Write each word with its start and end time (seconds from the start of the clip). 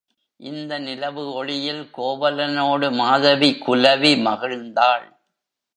இந்த 0.39 0.79
நிலவு 0.79 1.23
ஒளியில் 1.33 1.83
கோவலனோடு 1.97 2.91
மாதவி 2.91 3.49
குலவி 3.65 4.13
மகிழ்ந்தாள். 4.25 5.07